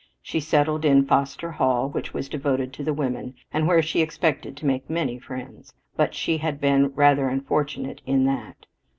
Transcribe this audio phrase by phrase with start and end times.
[0.23, 4.57] She settled in Foster Hall, which was devoted to the women, and where she expected
[4.57, 5.75] to make many friends.
[5.95, 8.65] But she had been rather unfortunate in that.